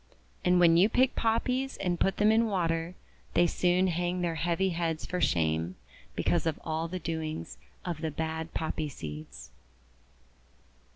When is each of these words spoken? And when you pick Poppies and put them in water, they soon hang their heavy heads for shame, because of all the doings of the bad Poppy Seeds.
And 0.43 0.59
when 0.59 0.77
you 0.77 0.89
pick 0.89 1.13
Poppies 1.13 1.77
and 1.77 1.99
put 1.99 2.17
them 2.17 2.31
in 2.31 2.47
water, 2.47 2.95
they 3.35 3.45
soon 3.45 3.85
hang 3.85 4.21
their 4.21 4.33
heavy 4.33 4.69
heads 4.69 5.05
for 5.05 5.21
shame, 5.21 5.75
because 6.15 6.47
of 6.47 6.59
all 6.63 6.87
the 6.87 6.97
doings 6.97 7.59
of 7.85 8.01
the 8.01 8.09
bad 8.09 8.51
Poppy 8.55 8.89
Seeds. 8.89 9.51